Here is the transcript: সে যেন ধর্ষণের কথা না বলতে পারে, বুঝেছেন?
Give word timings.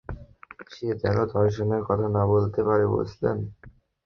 সে 0.71 0.87
যেন 1.01 1.17
ধর্ষণের 1.33 1.81
কথা 1.83 2.07
না 2.15 2.23
বলতে 2.31 2.59
পারে, 2.67 2.85
বুঝেছেন? 2.87 3.37